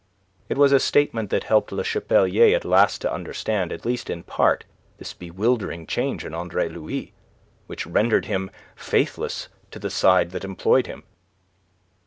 [0.49, 4.23] It was a statement that helped Le Chapelier at last to understand, at least in
[4.23, 4.63] part,
[4.97, 7.13] this bewildering change in Andre Louis,
[7.67, 11.03] which rendered him faithless to the side that employed him.